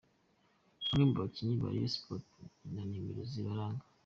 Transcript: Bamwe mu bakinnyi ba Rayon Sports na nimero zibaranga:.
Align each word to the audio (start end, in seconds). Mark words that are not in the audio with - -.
Bamwe 0.85 1.03
mu 1.09 1.15
bakinnyi 1.21 1.55
ba 1.61 1.67
Rayon 1.71 1.91
Sports 1.95 2.31
na 2.73 2.81
nimero 2.89 3.21
zibaranga:. 3.31 3.83